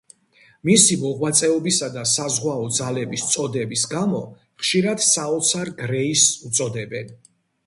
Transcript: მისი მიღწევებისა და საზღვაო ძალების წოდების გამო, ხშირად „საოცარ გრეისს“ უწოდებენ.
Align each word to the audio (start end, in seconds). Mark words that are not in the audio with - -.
მისი 0.67 0.95
მიღწევებისა 1.01 1.89
და 1.97 2.05
საზღვაო 2.11 2.65
ძალების 2.77 3.27
წოდების 3.35 3.85
გამო, 3.93 4.23
ხშირად 4.65 5.05
„საოცარ 5.11 5.73
გრეისს“ 5.85 6.35
უწოდებენ. 6.51 7.15